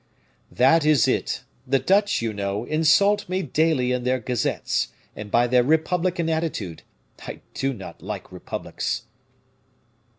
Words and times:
"That 0.51 0.83
is 0.83 1.07
it. 1.07 1.43
The 1.67 1.77
Dutch, 1.77 2.23
you 2.23 2.33
know, 2.33 2.65
insult 2.65 3.29
me 3.29 3.43
daily 3.43 3.91
in 3.91 4.03
their 4.03 4.17
gazettes, 4.17 4.87
and 5.15 5.29
by 5.29 5.45
their 5.45 5.61
republican 5.63 6.27
attitude. 6.27 6.81
I 7.27 7.41
do 7.53 7.71
not 7.71 8.01
like 8.01 8.31
republics." 8.31 9.03